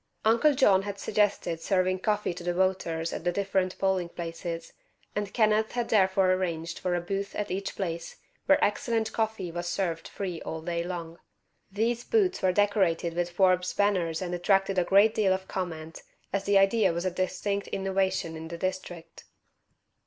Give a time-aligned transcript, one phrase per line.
[0.25, 4.73] Uncle John had suggested serving coffee to the voters at the different polling places,
[5.15, 8.15] and Kenneth had therefore arranged for a booth at each place,
[8.47, 11.19] where excellent coffee was served free all day long.
[11.71, 16.01] These booths were decorated with Forbes banners and attracted a great deal of comment,
[16.33, 19.25] as the idea was a distinct innovation in this district.